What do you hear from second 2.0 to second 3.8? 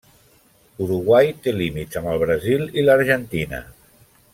amb el Brasil i l'Argentina.